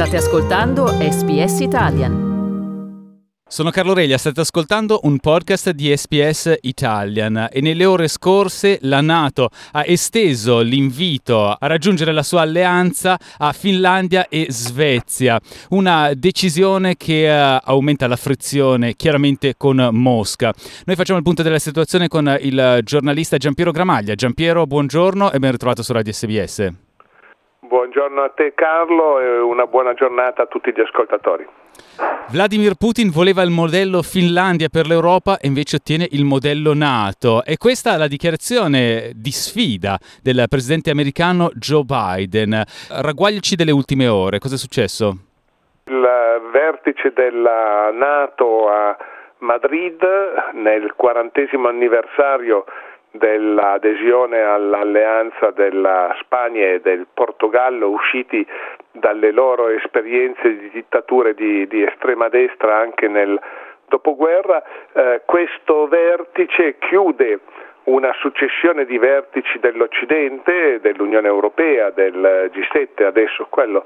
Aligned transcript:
State 0.00 0.16
ascoltando 0.16 0.86
SBS 0.86 1.60
Italian. 1.60 2.28
Sono 3.46 3.68
Carlo 3.68 3.92
Reglia, 3.92 4.16
state 4.16 4.40
ascoltando 4.40 5.00
un 5.02 5.18
podcast 5.18 5.72
di 5.72 5.94
SPS 5.94 6.56
Italian 6.62 7.48
e 7.52 7.60
nelle 7.60 7.84
ore 7.84 8.08
scorse 8.08 8.78
la 8.80 9.02
Nato 9.02 9.50
ha 9.72 9.84
esteso 9.84 10.60
l'invito 10.60 11.50
a 11.50 11.66
raggiungere 11.66 12.12
la 12.12 12.22
sua 12.22 12.40
alleanza 12.40 13.18
a 13.36 13.52
Finlandia 13.52 14.26
e 14.28 14.46
Svezia, 14.48 15.38
una 15.68 16.14
decisione 16.14 16.96
che 16.96 17.28
uh, 17.28 17.60
aumenta 17.62 18.06
la 18.06 18.16
frizione 18.16 18.96
chiaramente 18.96 19.52
con 19.58 19.86
Mosca. 19.92 20.50
Noi 20.86 20.96
facciamo 20.96 21.18
il 21.18 21.24
punto 21.24 21.42
della 21.42 21.58
situazione 21.58 22.08
con 22.08 22.38
il 22.40 22.80
giornalista 22.84 23.36
Giampiero 23.36 23.70
Gramaglia. 23.70 24.14
Giampiero, 24.14 24.66
buongiorno 24.66 25.30
e 25.30 25.38
ben 25.38 25.50
ritrovato 25.50 25.82
su 25.82 25.92
Radio 25.92 26.10
SBS. 26.10 26.89
Buongiorno 27.70 28.22
a 28.22 28.30
te 28.30 28.52
Carlo 28.52 29.20
e 29.20 29.38
una 29.38 29.64
buona 29.66 29.94
giornata 29.94 30.42
a 30.42 30.46
tutti 30.46 30.72
gli 30.74 30.80
ascoltatori. 30.80 31.46
Vladimir 32.32 32.74
Putin 32.74 33.10
voleva 33.10 33.42
il 33.42 33.50
modello 33.50 34.02
Finlandia 34.02 34.68
per 34.68 34.88
l'Europa 34.88 35.38
e 35.38 35.46
invece 35.46 35.76
ottiene 35.76 36.04
il 36.10 36.24
modello 36.24 36.74
NATO. 36.74 37.44
E 37.44 37.58
questa 37.58 37.94
è 37.94 37.96
la 37.96 38.08
dichiarazione 38.08 39.12
di 39.14 39.30
sfida 39.30 39.98
del 40.20 40.46
presidente 40.48 40.90
americano 40.90 41.52
Joe 41.54 41.84
Biden. 41.84 42.60
Ragguagliaci 42.90 43.54
delle 43.54 43.70
ultime 43.70 44.08
ore, 44.08 44.40
cosa 44.40 44.56
è 44.56 44.58
successo? 44.58 45.14
Il 45.84 46.04
vertice 46.50 47.12
della 47.14 47.92
NATO 47.92 48.68
a 48.68 48.96
Madrid 49.38 50.02
nel 50.54 50.94
quarantesimo 50.96 51.68
anniversario 51.68 52.64
dell'adesione 53.12 54.40
all'alleanza 54.40 55.50
della 55.50 56.14
Spagna 56.20 56.66
e 56.66 56.80
del 56.80 57.06
Portogallo 57.12 57.88
usciti 57.88 58.46
dalle 58.92 59.32
loro 59.32 59.68
esperienze 59.68 60.56
di 60.56 60.70
dittature 60.70 61.34
di, 61.34 61.66
di 61.66 61.82
estrema 61.82 62.28
destra 62.28 62.76
anche 62.76 63.08
nel 63.08 63.38
dopoguerra, 63.88 64.62
eh, 64.92 65.22
questo 65.24 65.88
vertice 65.88 66.78
chiude 66.78 67.40
una 67.84 68.12
successione 68.18 68.84
di 68.84 68.98
vertici 68.98 69.58
dell'Occidente, 69.58 70.80
dell'Unione 70.80 71.26
Europea, 71.26 71.90
del 71.90 72.50
G7, 72.52 73.04
adesso 73.04 73.46
quello 73.50 73.84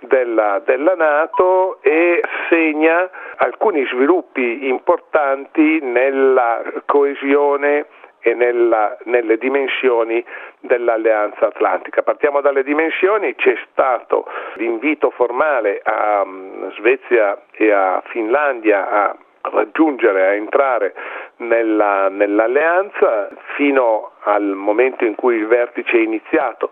della, 0.00 0.62
della 0.64 0.94
Nato 0.94 1.82
e 1.82 2.22
segna 2.48 3.10
alcuni 3.36 3.84
sviluppi 3.86 4.68
importanti 4.68 5.80
nella 5.80 6.62
coesione 6.86 7.86
e 8.20 8.34
nella, 8.34 8.96
nelle 9.04 9.38
dimensioni 9.38 10.24
dell'Alleanza 10.60 11.46
Atlantica. 11.46 12.02
Partiamo 12.02 12.40
dalle 12.40 12.62
dimensioni, 12.62 13.34
c'è 13.34 13.56
stato 13.70 14.26
l'invito 14.54 15.10
formale 15.10 15.80
a 15.82 16.22
um, 16.22 16.72
Svezia 16.74 17.40
e 17.52 17.70
a 17.72 18.02
Finlandia 18.06 18.90
a 18.90 19.16
raggiungere, 19.42 20.26
a 20.26 20.34
entrare 20.34 20.94
nella, 21.36 22.08
nell'alleanza 22.08 23.30
fino 23.56 24.12
al 24.20 24.44
momento 24.44 25.04
in 25.04 25.14
cui 25.14 25.36
il 25.36 25.46
vertice 25.46 25.96
è 25.96 26.00
iniziato 26.00 26.70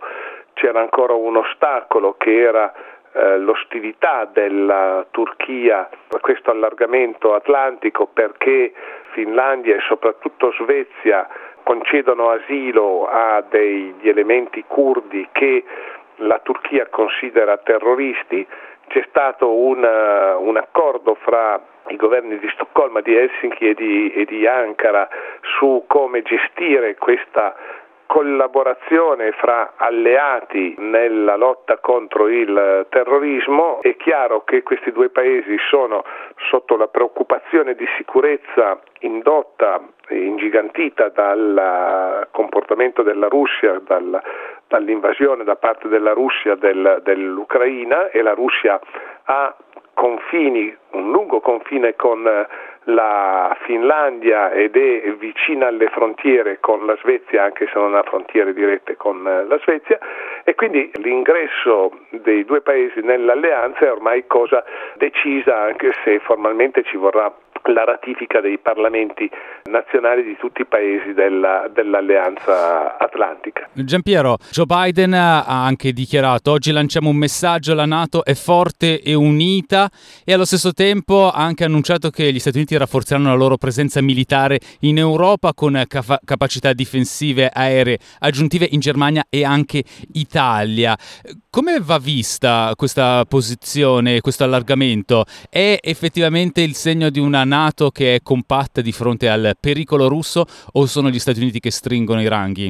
c'era 0.59 0.81
ancora 0.81 1.15
un 1.15 1.37
ostacolo 1.37 2.17
che 2.19 2.37
era 2.37 2.73
eh, 3.19 3.39
l'ostilità 3.39 4.27
della 4.33 5.05
Turchia 5.11 5.89
a 6.09 6.21
questo 6.21 6.53
allargamento 6.53 7.35
atlantico 7.35 8.07
perché 8.07 8.73
Finlandia 9.11 9.75
e 9.75 9.81
soprattutto 9.89 10.53
Svezia 10.53 11.27
concedono 11.65 12.31
asilo 12.31 13.09
a 13.09 13.43
degli 13.49 14.09
elementi 14.09 14.63
curdi 14.69 15.27
che 15.33 15.65
la 16.19 16.39
Turchia 16.39 16.87
considera 16.87 17.57
terroristi. 17.57 18.47
C'è 18.87 19.05
stato 19.09 19.53
un, 19.53 19.79
un 19.79 20.57
accordo 20.57 21.17
fra 21.17 21.61
i 21.89 21.97
governi 21.97 22.39
di 22.39 22.49
Stoccolma, 22.55 23.01
di 23.01 23.17
Helsinki 23.17 23.71
e 23.71 23.75
di, 23.75 24.13
e 24.13 24.27
di 24.27 24.47
Ankara 24.47 25.09
su 25.59 25.83
come 25.89 26.23
gestire 26.23 26.95
questa 26.95 27.57
collaborazione 28.09 29.33
fra 29.33 29.75
alleati 29.77 30.75
nella 30.79 31.37
lotta 31.37 31.77
contro 31.77 32.27
il 32.29 32.87
terrorismo, 32.89 33.83
è 33.83 33.97
chiaro 33.97 34.45
che 34.45 34.63
questi 34.63 34.91
due 34.93 35.11
paesi 35.11 35.57
sono 35.69 36.03
sotto 36.49 36.77
la 36.77 36.89
preoccupazione 36.89 37.75
di 37.75 37.87
sicurezza 37.99 38.81
indotta 39.01 39.81
e 40.09 40.17
ingigantita 40.25 41.11
dal 41.11 42.27
comportamento 42.31 43.03
della 43.03 43.29
Russia, 43.29 43.79
dal, 43.85 44.19
dall'invasione 44.69 45.45
da 45.45 45.57
parte 45.57 45.89
della 45.89 46.13
Russia 46.13 46.55
del, 46.55 47.01
dell'Ucraina 47.05 48.09
e 48.09 48.23
la 48.23 48.33
Russia 48.33 48.81
ha 49.25 49.55
confini, 49.93 50.75
un 50.93 51.11
lungo 51.11 51.41
confine 51.41 51.95
con 51.95 52.25
la 52.89 53.55
Finlandia 53.65 54.51
ed 54.51 54.77
è 54.77 55.13
vicina 55.13 55.67
alle 55.67 55.89
frontiere 55.89 56.59
con 56.61 56.87
la 56.87 56.97
Svezia, 57.03 57.45
anche 57.45 57.67
se 57.67 57.79
non 57.79 57.95
ha 57.95 58.03
frontiere 58.03 58.55
dirette 58.55 58.97
con 58.97 59.23
la 59.23 59.59
Svezia, 59.63 59.99
e 60.45 60.55
quindi 60.55 60.91
l'ingresso 60.95 61.93
dei 62.11 62.45
due 62.45 62.63
paesi 62.63 63.01
nell'alleanza 63.01 63.81
è 63.81 63.93
ormai 63.93 64.27
cosa 64.27 64.65
decisa, 64.97 65.61
anche 65.61 65.93
se 66.05 66.19
formalmente 66.21 66.83
ci 66.85 66.97
vorrà 66.97 67.33
la 67.73 67.85
ratifica 67.85 68.41
dei 68.41 68.59
parlamenti 68.59 69.29
nazionali 69.65 70.23
di 70.25 70.37
tutti 70.39 70.63
i 70.63 70.67
paesi 70.67 71.13
della, 71.13 71.69
dell'alleanza 71.73 72.97
atlantica. 72.99 73.69
Giampiero, 73.73 74.39
Joe 74.51 74.67
Biden 74.67 75.13
ha 75.15 75.45
anche 75.45 75.93
dichiarato 75.93 76.53
oggi 76.53 76.73
lanciamo 76.73 77.11
un 77.11 77.17
messaggio, 77.17 77.75
la 77.75 77.85
Nato 77.85 78.25
è 78.25 78.35
forte 78.35 79.01
e 79.01 79.15
unita 79.15 79.91
e 80.25 80.33
allo 80.33 80.45
stesso 80.45 80.73
tempo 80.73 81.29
ha 81.29 81.43
anche 81.43 81.65
annunciato 81.65 82.11
che 82.11 82.33
gli 82.33 82.39
Stati 82.39 82.57
Uniti 82.57 82.77
rafforzeranno 82.77 83.29
la 83.29 83.35
loro 83.35 83.57
presenza 83.57 84.01
militare 84.01 84.59
in 84.81 84.99
Europa 84.99 85.53
con 85.55 85.83
cap- 85.87 86.21
capacità 86.25 86.73
difensive 86.73 87.51
aeree 87.53 87.99
aggiuntive 88.21 88.67
in 88.71 88.81
Germania 88.81 89.25
e 89.29 89.45
anche 89.45 89.85
Italia. 90.13 90.97
Come 91.51 91.81
va 91.81 91.97
vista 91.97 92.75
questa 92.77 93.25
posizione, 93.25 94.21
questo 94.21 94.45
allargamento? 94.45 95.25
È 95.49 95.79
effettivamente 95.81 96.61
il 96.61 96.75
segno 96.75 97.09
di 97.09 97.21
una 97.21 97.43
Nato 97.45 97.89
che 97.89 98.17
è 98.17 98.19
compatta 98.23 98.83
di 98.83 98.93
fronte 98.93 99.31
al 99.31 99.57
pericolo 99.59 100.09
russo 100.09 100.45
o 100.75 100.85
sono 100.85 101.09
gli 101.09 101.19
Stati 101.19 101.41
Uniti 101.41 101.59
che 101.59 101.71
stringono 101.71 102.21
i 102.21 102.29
ranghi? 102.29 102.69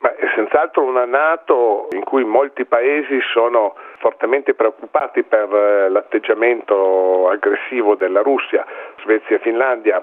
Beh, 0.00 0.16
è 0.16 0.26
senz'altro 0.34 0.88
una 0.88 1.04
Nato 1.04 1.88
in 1.92 2.02
cui 2.04 2.24
molti 2.24 2.64
paesi 2.64 3.20
sono 3.34 3.74
fortemente 3.98 4.54
preoccupati 4.54 5.22
per 5.22 5.52
eh, 5.52 5.90
l'atteggiamento 5.90 7.28
aggressivo 7.28 7.94
della 7.94 8.22
Russia. 8.22 8.64
Svezia 9.02 9.36
e 9.36 9.40
Finlandia 9.40 10.02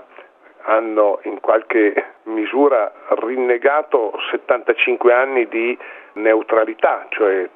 hanno 0.63 1.19
in 1.23 1.39
qualche 1.39 1.94
misura 2.23 2.91
rinnegato 3.09 4.13
75 4.31 5.13
anni 5.13 5.47
di 5.47 5.77
neutralità, 6.13 7.05
cioè 7.09 7.49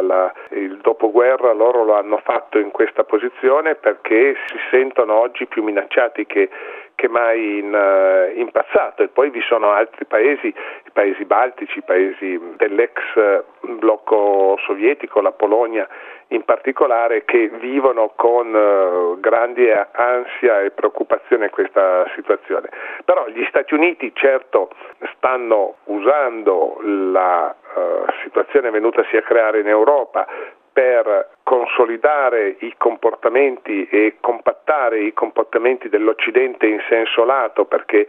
la, 0.00 0.32
il 0.50 0.78
dopoguerra 0.78 1.52
loro 1.52 1.84
lo 1.84 1.94
hanno 1.94 2.18
fatto 2.18 2.58
in 2.58 2.70
questa 2.70 3.04
posizione 3.04 3.74
perché 3.76 4.34
si 4.46 4.58
sentono 4.70 5.14
oggi 5.14 5.46
più 5.46 5.62
minacciati 5.62 6.26
che, 6.26 6.50
che 6.94 7.08
mai 7.08 7.58
in, 7.58 7.72
uh, 7.72 8.38
in, 8.38 8.50
passato 8.50 9.02
e 9.02 9.08
poi 9.08 9.30
vi 9.30 9.40
sono 9.42 9.70
altri 9.70 10.04
paesi, 10.04 10.46
i 10.48 10.90
paesi 10.92 11.24
baltici, 11.24 11.78
i 11.78 11.82
paesi 11.82 12.40
dell'ex 12.56 13.44
blocco 13.60 14.56
sovietico, 14.64 15.20
la 15.20 15.32
Polonia 15.32 15.88
in 16.28 16.44
particolare, 16.44 17.24
che 17.24 17.48
vivono 17.48 18.12
con 18.16 18.54
uh, 18.54 19.20
grande 19.20 19.88
ansia 19.92 20.60
e 20.60 20.70
preoccupazione 20.70 21.50
questa 21.50 22.08
situazione. 22.14 22.70
Però 23.04 23.26
gli 23.28 23.44
Stati 23.48 23.74
Uniti 23.74 24.12
certo 24.14 24.70
stanno 25.16 25.76
usando 25.84 26.78
la 26.82 27.54
uh, 27.74 28.10
situazione 28.22 28.70
venutasi 28.70 29.16
a 29.16 29.22
creare 29.22 29.60
in 29.60 29.68
Europa 29.68 30.26
per 30.72 31.30
consolidare 31.42 32.56
i 32.60 32.74
comportamenti 32.78 33.86
e 33.88 34.16
compattare 34.20 35.00
i 35.00 35.12
comportamenti 35.12 35.88
dell'Occidente 35.88 36.66
in 36.66 36.80
senso 36.88 37.24
lato, 37.24 37.66
perché 37.66 38.06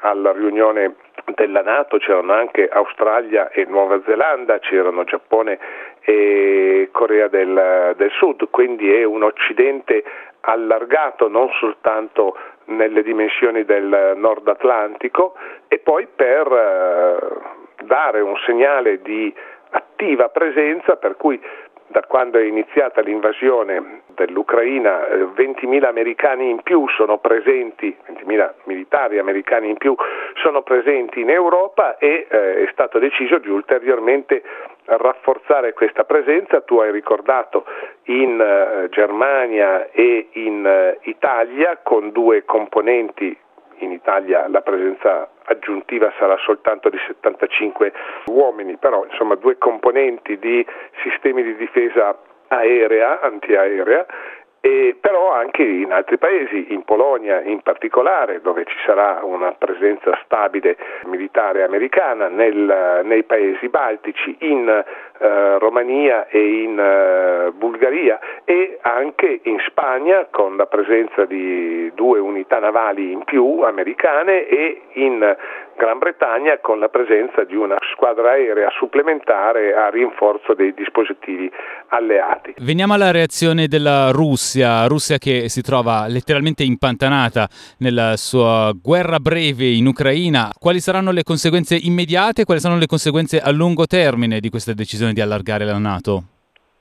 alla 0.00 0.32
riunione 0.32 0.94
della 1.34 1.62
Nato 1.62 1.98
c'erano 1.98 2.32
anche 2.32 2.68
Australia 2.68 3.50
e 3.50 3.64
Nuova 3.66 4.00
Zelanda, 4.06 4.58
c'erano 4.58 5.04
Giappone 5.04 5.58
e 6.00 6.88
Corea 6.92 7.28
del, 7.28 7.94
del 7.96 8.10
Sud, 8.12 8.48
quindi 8.50 8.92
è 8.94 9.04
un 9.04 9.22
Occidente 9.24 10.04
allargato 10.40 11.28
non 11.28 11.50
soltanto 11.58 12.36
nelle 12.66 13.02
dimensioni 13.02 13.64
del 13.64 14.14
Nord 14.16 14.46
Atlantico 14.48 15.34
e 15.68 15.78
poi 15.78 16.06
per 16.06 16.46
eh, 16.46 17.84
dare 17.84 18.20
un 18.20 18.36
segnale 18.44 19.02
di 19.02 19.34
attiva 19.70 20.28
presenza 20.28 20.96
per 20.96 21.16
cui 21.16 21.40
da 21.88 22.02
quando 22.02 22.38
è 22.38 22.42
iniziata 22.42 23.00
l'invasione 23.00 24.02
dell'Ucraina 24.14 25.06
20.000 25.34 25.84
eh, 25.84 25.86
americani 25.86 26.50
in 26.50 26.62
più 26.62 26.88
sono 26.88 27.18
presenti, 27.18 27.96
20.000 28.08 28.52
militari 28.64 29.18
americani 29.18 29.68
in 29.68 29.76
più 29.76 29.94
sono 30.42 30.62
presenti 30.62 31.20
in 31.20 31.30
Europa 31.30 31.96
e 31.98 32.26
eh, 32.28 32.64
è 32.64 32.68
stato 32.72 32.98
deciso 32.98 33.38
di 33.38 33.48
ulteriormente 33.48 34.42
rafforzare 34.86 35.72
questa 35.72 36.04
presenza. 36.04 36.60
Tu 36.60 36.78
hai 36.78 36.90
ricordato 36.90 37.64
in 38.04 38.40
eh, 38.40 38.88
Germania 38.90 39.90
e 39.90 40.28
in 40.32 40.66
eh, 40.66 40.98
Italia 41.02 41.78
con 41.82 42.10
due 42.10 42.44
componenti 42.44 43.36
in 43.78 43.92
Italia 43.92 44.48
la 44.48 44.62
presenza 44.62 45.28
aggiuntiva 45.46 46.12
sarà 46.18 46.36
soltanto 46.38 46.88
di 46.88 46.98
75 47.06 47.92
uomini, 48.26 48.76
però 48.76 49.04
insomma 49.04 49.34
due 49.34 49.58
componenti 49.58 50.38
di 50.38 50.64
sistemi 51.02 51.42
di 51.42 51.56
difesa 51.56 52.16
aerea, 52.48 53.20
antiaerea 53.20 54.06
e 54.66 54.96
però 55.00 55.30
anche 55.30 55.62
in 55.62 55.92
altri 55.92 56.18
paesi, 56.18 56.72
in 56.72 56.82
Polonia 56.82 57.40
in 57.40 57.60
particolare, 57.60 58.40
dove 58.40 58.64
ci 58.64 58.76
sarà 58.84 59.20
una 59.22 59.52
presenza 59.52 60.18
stabile 60.24 60.76
militare 61.04 61.62
americana, 61.62 62.26
nel, 62.26 63.02
nei 63.04 63.22
paesi 63.22 63.68
baltici, 63.68 64.34
in 64.40 64.68
eh, 64.68 65.58
Romania 65.58 66.26
e 66.26 66.62
in 66.62 66.80
eh, 66.80 67.52
Bulgaria 67.52 68.18
e 68.44 68.78
anche 68.82 69.38
in 69.44 69.58
Spagna 69.68 70.26
con 70.32 70.56
la 70.56 70.66
presenza 70.66 71.24
di 71.26 71.92
due 71.94 72.18
unità 72.18 72.58
navali 72.58 73.12
in 73.12 73.22
più 73.22 73.60
americane 73.60 74.48
e 74.48 74.80
in 74.94 75.36
Gran 75.76 75.98
Bretagna 75.98 76.58
con 76.58 76.78
la 76.78 76.88
presenza 76.88 77.44
di 77.44 77.54
una 77.54 77.76
squadra 77.92 78.30
aerea 78.30 78.70
supplementare 78.78 79.74
a 79.74 79.90
rinforzo 79.90 80.54
dei 80.54 80.72
dispositivi 80.72 81.50
alleati. 81.88 82.54
Veniamo 82.58 82.94
alla 82.94 83.10
reazione 83.10 83.66
della 83.66 84.10
Russia, 84.10 84.86
Russia 84.86 85.18
che 85.18 85.50
si 85.50 85.60
trova 85.60 86.06
letteralmente 86.08 86.62
impantanata 86.62 87.46
nella 87.78 88.16
sua 88.16 88.72
guerra 88.72 89.18
breve 89.18 89.66
in 89.66 89.86
Ucraina. 89.86 90.50
Quali 90.58 90.80
saranno 90.80 91.12
le 91.12 91.22
conseguenze 91.22 91.76
immediate 91.76 92.42
e 92.42 92.44
quali 92.44 92.60
saranno 92.60 92.80
le 92.80 92.86
conseguenze 92.86 93.38
a 93.38 93.50
lungo 93.52 93.84
termine 93.86 94.40
di 94.40 94.48
questa 94.48 94.72
decisione 94.72 95.12
di 95.12 95.20
allargare 95.20 95.64
la 95.66 95.78
Nato? 95.78 96.22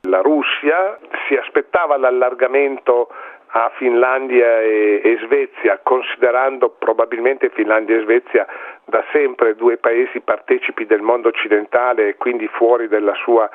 La 0.08 0.22
Russia 0.22 0.98
si 1.28 1.36
aspettava 1.36 1.98
l'allargamento 1.98 3.10
a 3.58 3.72
Finlandia 3.78 4.62
e, 4.62 5.00
e, 5.02 5.18
Svezia, 5.24 5.80
considerando 5.82 6.76
probabilmente 6.78 7.50
Finlandia 7.52 7.96
e 7.96 8.02
Svezia 8.02 8.46
da 8.84 9.02
sempre 9.14 9.56
due 9.56 9.78
paesi 9.78 10.20
partecipi 10.20 10.86
del 10.86 11.00
mondo 11.02 11.30
occidentale 11.30 12.10
e 12.10 12.16
quindi 12.18 12.50
fuori 12.50 12.90
dalla 12.90 13.14
sua 13.16 13.50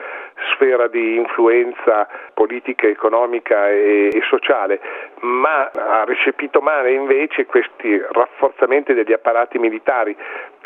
sfera 0.55 0.89
di 0.89 1.17
influenza 1.17 2.09
politica, 2.33 2.87
economica 2.87 3.69
e, 3.69 4.09
e 4.11 4.23
sociale, 4.23 4.81
ma 5.21 5.71
ha 5.71 6.05
recepito 6.05 6.63
male 6.63 6.93
invece 6.93 7.45
questi 7.45 8.03
rafforzamenti 8.11 8.95
degli 8.95 9.13
apparati 9.13 9.59
militari 9.59 10.17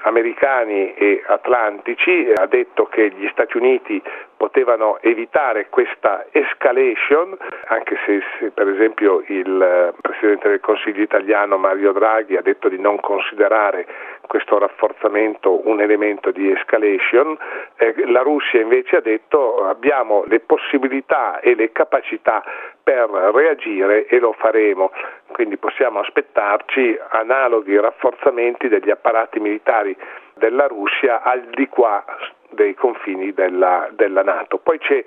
americani 0.05 0.95
e 0.95 1.23
atlantici, 1.27 2.33
ha 2.35 2.47
detto 2.47 2.87
che 2.87 3.11
gli 3.11 3.29
Stati 3.33 3.57
Uniti 3.57 4.03
potevano 4.37 4.99
evitare 5.01 5.69
questa 5.71 6.27
escalation, 6.31 7.37
anche 7.67 7.97
se, 8.05 8.21
se, 8.39 8.51
per 8.51 8.69
esempio 8.69 9.23
il 9.27 9.95
Presidente 10.01 10.49
del 10.49 10.61
Consiglio 10.61 11.03
italiano 11.03 11.57
Mario 11.57 11.93
Draghi 11.93 12.37
ha 12.37 12.43
detto 12.43 12.69
di 12.69 12.79
non 12.79 13.01
considerare 13.01 13.87
questo 14.27 14.59
rafforzamento 14.59 15.67
un 15.69 15.81
elemento 15.81 16.31
di 16.31 16.51
escalation, 16.51 17.37
eh, 17.77 17.95
la 18.07 18.21
Russia 18.21 18.61
invece 18.61 18.97
ha 18.97 19.01
detto 19.01 19.65
abbiamo 19.65 20.25
le 20.27 20.41
possibilità 20.41 21.41
e 21.41 21.55
le 21.55 21.73
capacità 21.73 22.43
per 22.83 23.09
reagire 23.09 24.07
e 24.07 24.19
lo 24.19 24.35
faremo, 24.35 24.91
quindi 25.35 25.57
possiamo 25.57 25.99
aspettarci 25.99 26.97
analoghi 27.09 27.77
rafforzamenti 27.77 28.69
degli 28.69 28.89
apparati 28.89 29.41
militari 29.41 29.97
della 30.35 30.69
Russia 30.69 31.23
al 31.23 31.43
di 31.51 31.69
qua 31.69 32.05
dei 32.51 32.75
confini 32.75 33.33
della, 33.33 33.89
della 33.91 34.23
Nato. 34.23 34.59
Poi 34.59 34.79
c'è 34.79 35.05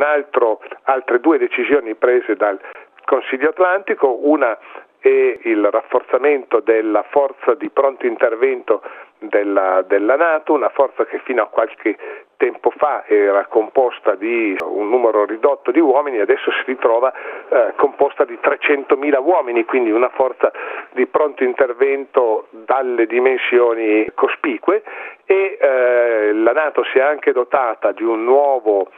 altro, 0.00 0.60
altre 0.82 1.20
due 1.20 1.38
decisioni 1.38 1.94
prese 1.94 2.34
dal 2.34 2.58
Consiglio 3.04 3.50
Atlantico, 3.50 4.26
una 4.26 4.58
è 4.98 5.38
il 5.42 5.64
rafforzamento 5.70 6.58
della 6.58 7.04
forza 7.08 7.54
di 7.54 7.70
pronto 7.70 8.06
intervento 8.06 8.82
della, 9.20 9.82
della 9.86 10.16
Nato, 10.16 10.52
una 10.52 10.70
forza 10.70 11.04
che 11.04 11.18
fino 11.20 11.42
a 11.42 11.46
qualche 11.46 11.96
tempo 12.36 12.70
fa 12.70 13.04
era 13.06 13.44
composta 13.46 14.14
di 14.14 14.56
un 14.62 14.88
numero 14.88 15.26
ridotto 15.26 15.70
di 15.70 15.78
uomini, 15.78 16.20
adesso 16.20 16.50
si 16.52 16.62
ritrova 16.64 17.12
eh, 17.12 17.74
composta 17.76 18.24
di 18.24 18.38
300.000 18.42 19.22
uomini, 19.22 19.64
quindi 19.66 19.90
una 19.90 20.08
forza 20.08 20.50
di 20.92 21.06
pronto 21.06 21.44
intervento 21.44 22.46
dalle 22.50 23.06
dimensioni 23.06 24.10
cospicue 24.14 24.82
e 25.26 25.58
eh, 25.60 26.32
la 26.32 26.52
Nato 26.52 26.82
si 26.84 26.98
è 26.98 27.02
anche 27.02 27.32
dotata 27.32 27.92
di 27.92 28.04
un 28.04 28.24
nuovo 28.24 28.88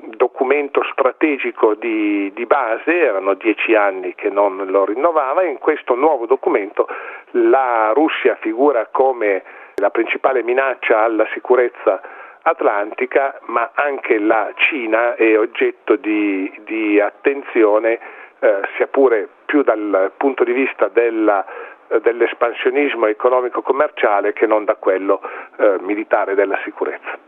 documento 0.00 0.82
strategico 0.92 1.74
di, 1.74 2.32
di, 2.34 2.46
base, 2.46 2.96
erano 2.96 3.34
dieci 3.34 3.74
anni 3.74 4.14
che 4.14 4.30
non 4.30 4.64
lo 4.66 4.84
rinnovava, 4.84 5.42
in 5.42 5.58
questo 5.58 5.94
nuovo 5.94 6.26
documento 6.26 6.86
la 7.32 7.92
Russia 7.94 8.36
figura 8.40 8.86
come 8.90 9.42
la 9.76 9.90
principale 9.90 10.42
minaccia 10.42 11.00
alla 11.00 11.26
sicurezza 11.32 12.00
atlantica, 12.42 13.40
ma 13.46 13.70
anche 13.74 14.18
la 14.18 14.52
Cina 14.56 15.14
è 15.16 15.38
oggetto 15.38 15.96
di, 15.96 16.50
di 16.64 17.00
attenzione, 17.00 17.98
eh, 18.38 18.60
sia 18.76 18.86
pure 18.86 19.28
più 19.44 19.62
dal 19.62 20.12
punto 20.16 20.44
di 20.44 20.52
vista 20.52 20.88
della, 20.88 21.44
eh, 21.88 22.00
dell'espansionismo 22.00 23.06
economico-commerciale 23.06 24.32
che 24.32 24.46
non 24.46 24.64
da 24.64 24.76
quello 24.76 25.20
eh, 25.56 25.76
militare 25.80 26.34
della 26.34 26.58
sicurezza. 26.62 27.27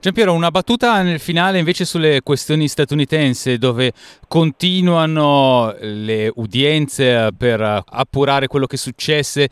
Giampiero, 0.00 0.34
una 0.34 0.50
battuta 0.50 1.00
nel 1.02 1.18
finale 1.18 1.58
invece 1.58 1.84
sulle 1.84 2.20
questioni 2.22 2.68
statunitensi 2.68 3.56
dove 3.56 3.92
continuano 4.28 5.74
le 5.80 6.30
udienze 6.34 7.30
per 7.36 7.82
appurare 7.86 8.46
quello 8.46 8.66
che 8.66 8.76
successe 8.76 9.48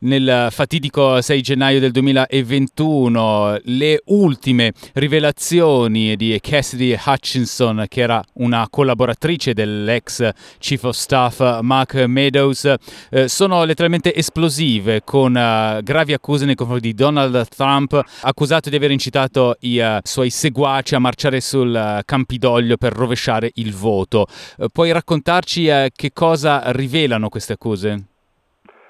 nel 0.00 0.48
fatidico 0.50 1.20
6 1.20 1.40
gennaio 1.42 1.78
del 1.78 1.92
2021, 1.92 3.58
le 3.64 4.02
ultime 4.06 4.72
rivelazioni 4.94 6.16
di 6.16 6.36
Cassidy 6.40 6.98
Hutchinson 7.04 7.84
che 7.88 8.00
era 8.00 8.22
una 8.34 8.66
collaboratrice 8.68 9.52
dell'ex 9.52 10.30
Chief 10.58 10.82
of 10.82 10.96
Staff 10.96 11.60
Mark 11.60 11.94
Meadows 11.94 12.74
eh, 13.10 13.28
sono 13.28 13.64
letteralmente 13.64 14.14
esplosive 14.14 15.02
con 15.04 15.30
uh, 15.32 15.82
gravi 15.82 16.12
accuse 16.12 16.44
nei 16.44 16.54
confronti 16.54 16.88
di 16.88 16.94
Donald 16.94 17.48
Trump 17.48 18.00
accusato 18.22 18.70
di 18.70 18.76
aver 18.76 18.90
incitato 18.90 19.51
i 19.60 19.78
uh, 19.78 19.98
suoi 20.02 20.30
seguaci 20.30 20.94
a 20.94 20.98
marciare 20.98 21.40
sul 21.40 21.72
uh, 21.74 22.02
Campidoglio 22.04 22.76
per 22.76 22.92
rovesciare 22.92 23.50
il 23.54 23.74
voto. 23.74 24.26
Uh, 24.58 24.66
puoi 24.72 24.92
raccontarci 24.92 25.66
che 25.94 26.10
cosa 26.12 26.62
rivelano 26.72 27.28
queste 27.28 27.54
accuse? 27.54 28.06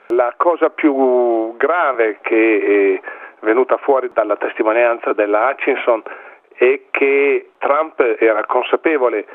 La 0.08 0.34
cosa 0.36 0.70
più 0.70 1.56
grave 1.56 2.18
che 2.22 3.00
è 3.00 3.44
venuta 3.44 3.76
fuori 3.78 4.10
dalla 4.12 4.36
testimonianza 4.36 5.12
della 5.12 5.48
Hutchinson 5.48 6.02
è 6.54 6.82
che 6.90 7.50
Trump 7.58 8.00
era 8.18 8.44
consapevole 8.44 9.26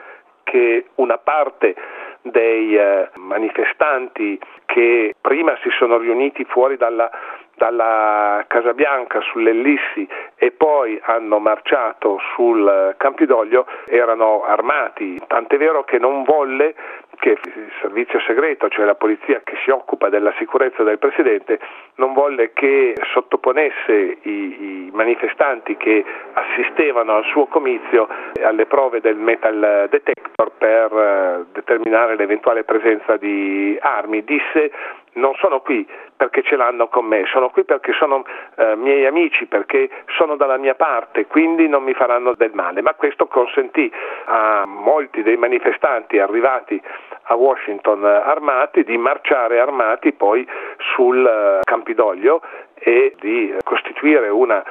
che 0.44 0.86
una 0.96 1.18
parte 1.18 1.75
dei 2.22 2.78
manifestanti 3.16 4.40
che 4.66 5.16
prima 5.20 5.58
si 5.62 5.70
sono 5.78 5.98
riuniti 5.98 6.46
fuori 6.46 6.78
dalla 6.78 7.10
dalla 7.58 8.46
Casa 8.48 8.74
Bianca 8.74 9.20
sull'Ellissi 9.22 10.08
e 10.36 10.52
poi 10.52 11.00
hanno 11.04 11.40
marciato 11.40 12.20
sul 12.36 12.94
Campidoglio 12.98 13.66
erano 13.88 14.44
armati, 14.44 15.20
tant'è 15.26 15.58
vero 15.58 15.84
che 15.84 15.98
non 15.98 16.24
volle 16.24 16.76
che 17.20 17.32
il 17.32 17.72
servizio 17.82 18.20
segreto, 18.22 18.70
cioè 18.70 18.86
la 18.86 18.94
polizia 18.94 19.42
che 19.44 19.56
si 19.64 19.72
occupa 19.72 20.10
della 20.10 20.32
sicurezza 20.38 20.84
del 20.84 21.00
Presidente, 21.00 21.60
non 21.96 22.14
volle 22.14 22.54
che 22.54 22.94
sottoponesse 23.12 24.18
i, 24.22 24.30
i 24.30 24.90
manifestanti 24.94 25.76
che 25.78 26.06
assistevano 26.34 27.16
al 27.16 27.26
suo 27.26 27.48
comizio 27.48 28.08
alle 28.44 28.68
prove 28.68 29.02
del 29.02 29.16
metal 29.16 29.88
detector 29.90 30.52
per 30.58 30.92
eh, 30.94 31.46
determinare 31.54 32.16
l'eventuale 32.16 32.64
presenza 32.64 33.18
di 33.18 33.78
armi. 33.82 34.24
Disse 34.24 34.72
non 35.18 35.34
sono 35.36 35.60
qui 35.60 35.88
perché 36.16 36.42
ce 36.44 36.56
l'hanno 36.56 36.88
con 36.88 37.06
me, 37.06 37.26
sono 37.26 37.50
qui 37.50 37.64
perché 37.64 37.94
sono 37.94 38.24
eh, 38.56 38.76
miei 38.76 39.06
amici, 39.06 39.46
perché 39.46 39.90
sono 40.18 40.36
dalla 40.36 40.58
mia 40.58 40.76
parte, 40.76 41.28
quindi 41.28 41.68
non 41.68 41.84
mi 41.84 41.94
faranno 41.94 42.34
del 42.34 42.52
male. 42.54 42.82
Ma 42.82 42.94
questo 42.94 43.28
consentì 43.28 43.92
a 44.26 44.66
molti 44.66 45.22
dei 45.22 45.38
manifestanti 45.38 46.18
arrivati 46.20 46.82
a 47.30 47.36
Washington 47.36 48.04
armati 48.06 48.84
di 48.84 48.98
marciare 48.98 49.60
armati 49.60 50.14
poi 50.14 50.48
sul 50.96 51.26
eh, 51.26 51.60
Campidoglio 51.64 52.42
e 52.80 53.16
di 53.20 53.54
costituire 53.64 54.30
una 54.30 54.64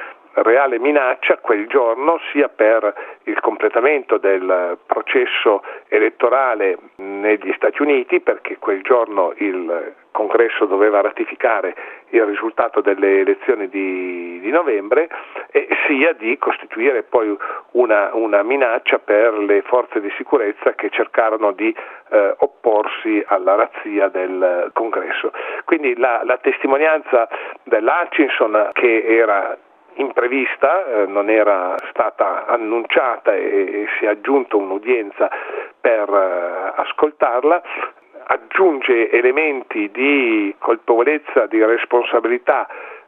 reale 0.43 0.79
minaccia 0.79 1.37
quel 1.37 1.67
giorno 1.67 2.19
sia 2.31 2.47
per 2.47 2.93
il 3.23 3.39
completamento 3.39 4.17
del 4.17 4.77
processo 4.85 5.63
elettorale 5.87 6.77
negli 6.97 7.51
Stati 7.55 7.81
Uniti, 7.81 8.19
perché 8.19 8.57
quel 8.57 8.81
giorno 8.81 9.33
il 9.37 9.93
congresso 10.11 10.65
doveva 10.65 11.01
ratificare 11.01 11.75
il 12.09 12.23
risultato 12.23 12.81
delle 12.81 13.19
elezioni 13.19 13.67
di, 13.69 14.39
di 14.39 14.49
novembre, 14.49 15.09
e 15.51 15.67
sia 15.85 16.13
di 16.13 16.37
costituire 16.37 17.03
poi 17.03 17.35
una, 17.71 18.09
una, 18.13 18.43
minaccia 18.43 18.99
per 18.99 19.33
le 19.37 19.61
forze 19.63 19.99
di 19.99 20.11
sicurezza 20.17 20.73
che 20.73 20.89
cercarono 20.89 21.51
di 21.51 21.75
eh, 22.09 22.35
opporsi 22.37 23.23
alla 23.27 23.55
razzia 23.55 24.07
del 24.09 24.69
congresso. 24.73 25.31
Quindi 25.65 25.95
la, 25.97 26.21
la 26.23 26.37
testimonianza 26.37 27.27
dell'Hutchinson 27.63 28.69
che 28.73 29.03
era 29.05 29.57
imprevista, 29.97 30.85
eh, 30.85 31.05
non 31.05 31.29
era 31.29 31.75
stata 31.89 32.45
annunciata 32.47 33.33
e, 33.33 33.85
si 33.97 34.05
è 34.05 34.09
aggiunta 34.09 34.55
un'udienza 34.55 35.29
per 35.79 36.09
eh, 36.09 36.81
ascoltarla, 36.81 37.61
aggiunge 38.27 39.09
elementi 39.09 39.89
di 39.91 40.53
colpevolezza, 40.57 41.45
di 41.45 41.63
responsabilità 41.63 42.67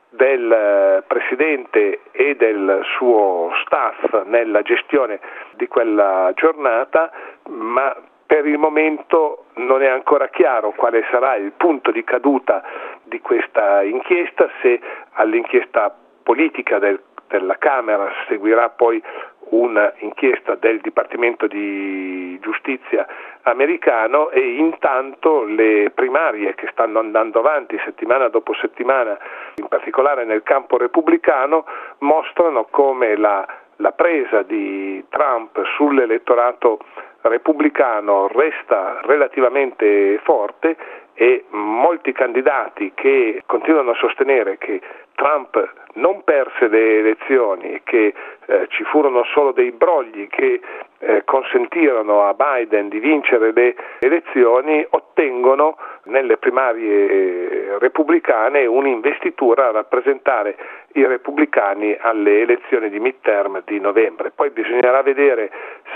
del 0.09 0.51
eh, 0.51 1.03
Presidente 1.07 2.01
e 2.11 2.35
del 2.35 2.81
suo 2.97 3.51
staff 3.63 4.23
nella 4.25 4.61
gestione 4.61 5.19
di 5.55 5.67
quella 5.67 6.31
giornata, 6.35 7.11
ma 7.49 7.95
per 8.25 8.45
il 8.45 8.57
momento 8.57 9.45
non 9.55 9.81
è 9.81 9.87
ancora 9.87 10.27
chiaro 10.27 10.71
quale 10.71 11.03
sarà 11.09 11.35
il 11.35 11.51
punto 11.57 11.91
di 11.91 12.03
caduta 12.03 12.63
di 13.03 13.19
questa 13.21 13.83
inchiesta, 13.83 14.49
se 14.61 14.79
all'inchiesta 15.13 15.95
politica 16.23 16.79
del, 16.79 16.99
della 17.27 17.57
Camera 17.57 18.11
seguirà 18.27 18.69
poi 18.69 19.01
un'inchiesta 19.49 20.55
del 20.55 20.79
Dipartimento 20.79 21.47
di 21.47 22.37
Giustizia 22.39 23.07
americano 23.43 24.29
e 24.29 24.57
intanto 24.57 25.43
le 25.43 25.91
primarie 25.93 26.53
che 26.55 26.67
stanno 26.71 26.99
andando 26.99 27.39
avanti 27.39 27.79
settimana 27.83 28.27
dopo 28.29 28.53
settimana, 28.53 29.17
in 29.55 29.67
particolare 29.67 30.25
nel 30.25 30.43
campo 30.43 30.77
repubblicano, 30.77 31.65
mostrano 31.99 32.65
come 32.69 33.15
la, 33.15 33.45
la 33.77 33.91
presa 33.91 34.43
di 34.43 35.03
Trump 35.09 35.59
sull'elettorato 35.75 36.79
repubblicano 37.21 38.27
resta 38.27 38.99
relativamente 39.01 40.19
forte 40.23 40.77
e 41.13 41.45
molti 41.49 42.13
candidati 42.13 42.93
che 42.93 43.43
continuano 43.45 43.91
a 43.91 43.95
sostenere 43.95 44.57
che 44.57 44.79
Trump 45.15 45.78
non 45.93 46.23
perse 46.23 46.67
le 46.67 46.99
elezioni 46.99 47.81
che 47.83 48.13
eh, 48.45 48.67
ci 48.69 48.83
furono 48.83 49.23
solo 49.25 49.51
dei 49.51 49.71
brogli 49.71 50.27
che 50.27 50.61
eh, 50.99 51.23
consentirono 51.23 52.27
a 52.27 52.33
Biden 52.33 52.89
di 52.89 52.99
vincere 52.99 53.51
le 53.51 53.75
elezioni, 53.99 54.85
ottengono 54.89 55.77
nelle 56.03 56.37
primarie 56.37 57.77
repubblicane 57.79 58.65
un'investitura 58.65 59.67
a 59.67 59.71
rappresentare 59.71 60.57
i 60.93 61.05
repubblicani 61.05 61.95
alle 61.99 62.41
elezioni 62.41 62.89
di 62.89 62.99
midterm 62.99 63.61
di 63.65 63.79
novembre. 63.79 64.31
Poi 64.31 64.49
bisognerà 64.49 65.01
vedere 65.01 65.51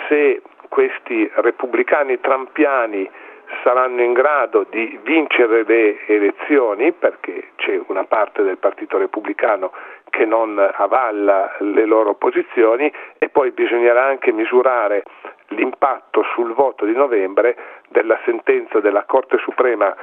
se 0.08 0.42
questi 0.70 1.30
repubblicani 1.36 2.20
trampiani 2.20 3.10
saranno 3.64 4.02
in 4.02 4.14
grado 4.14 4.66
di 4.70 5.00
vincere 5.04 5.64
le 5.64 6.06
elezioni 6.08 6.92
perché 6.92 7.50
c'è 7.56 7.80
una 7.88 8.06
parte 8.06 8.44
del 8.44 8.58
Partito 8.58 8.98
Repubblicano 8.98 9.72
che 10.10 10.26
non 10.26 10.58
avalla 10.58 11.56
le 11.60 11.86
loro 11.86 12.14
posizioni 12.16 12.92
e 13.18 13.30
poi 13.30 13.52
bisognerà 13.52 14.06
anche 14.06 14.32
misurare 14.32 15.04
l'impatto 15.48 16.24
sul 16.34 16.54
voto 16.54 16.86
di 16.86 16.94
novembre 16.94 17.56
della 17.90 18.20
sentenza 18.26 18.80
della 18.80 19.04
Corte 19.06 19.38
Suprema 19.40 19.96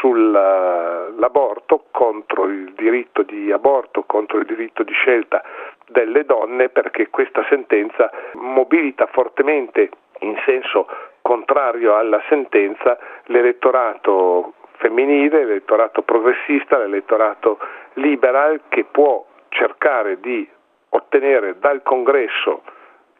sull'aborto 0.00 1.84
contro 1.90 2.44
il 2.46 2.72
diritto 2.74 3.22
di 3.22 3.52
aborto, 3.52 4.04
contro 4.04 4.38
il 4.38 4.46
diritto 4.46 4.82
di 4.82 4.92
scelta 4.92 5.42
delle 5.88 6.24
donne 6.24 6.68
perché 6.68 7.08
questa 7.08 7.44
sentenza 7.48 8.10
mobilita 8.34 9.06
fortemente 9.06 9.90
in 10.20 10.36
senso 10.44 10.86
contrario 11.24 11.96
alla 11.96 12.20
sentenza 12.28 12.98
l'elettorato 13.28 14.52
femminile, 14.76 15.46
l'elettorato 15.46 16.02
progressista, 16.02 16.76
l'elettorato 16.76 17.58
liberal 17.94 18.60
che 18.68 18.84
può 18.84 19.24
cercare 19.48 20.20
di 20.20 20.46
ottenere 20.90 21.58
dal 21.58 21.82
congresso, 21.82 22.62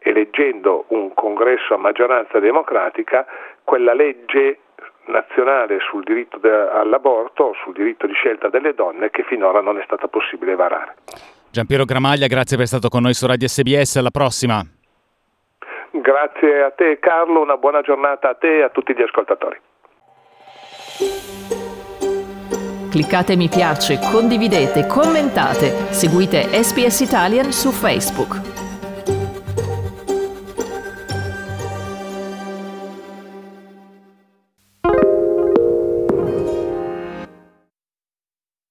eleggendo 0.01 0.85
un 0.89 1.15
congresso 1.15 1.73
a 1.73 1.79
maggioranza 1.79 2.39
democratica, 2.41 3.25
quella 3.65 3.95
legge 3.95 4.59
nazionale 5.07 5.79
sul 5.81 6.05
diritto 6.05 6.39
all'aborto 6.43 7.55
sul 7.63 7.73
diritto 7.73 8.07
di 8.07 8.13
scelta 8.13 8.49
delle 8.49 8.75
donne 8.75 9.11
che 9.11 9.23
finora 9.23 9.63
non 9.63 9.79
è 9.79 9.83
stata 9.85 10.09
possibile 10.09 10.55
varare. 10.55 10.97
Giampiero 11.51 11.85
Gramaglia, 11.85 12.27
grazie 12.27 12.57
per 12.57 12.67
essere 12.67 12.81
stato 12.81 12.89
con 12.89 13.03
noi 13.03 13.15
su 13.15 13.27
Radio 13.27 13.49
SBS, 13.49 13.97
alla 13.97 14.11
prossima. 14.11 14.74
Grazie 15.97 16.65
a 16.65 16.71
te 16.73 16.99
Carlo, 16.99 17.41
una 17.41 17.57
buona 17.57 17.81
giornata 17.81 18.31
a 18.31 18.35
te 18.35 18.59
e 18.59 18.63
a 18.63 18.69
tutti 18.69 18.95
gli 18.95 19.03
ascoltatori. 19.03 19.61
Cliccate 22.91 23.37
mi 23.37 23.49
piace, 23.49 23.99
condividete, 24.11 24.87
commentate, 24.87 25.93
seguite 25.93 26.47
SPS 26.63 27.01
Italian 27.01 27.53
su 27.53 27.71
Facebook. 27.71 28.54